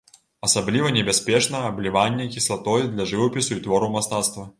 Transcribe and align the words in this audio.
Асабліва 0.45 0.87
небяспечна 0.95 1.59
абліванне 1.67 2.25
кіслатой 2.37 2.87
для 2.95 3.07
жывапісу 3.13 3.51
і 3.59 3.63
твораў 3.67 3.93
мастацтва. 3.99 4.49